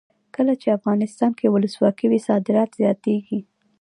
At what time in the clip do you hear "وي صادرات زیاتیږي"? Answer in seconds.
2.09-3.39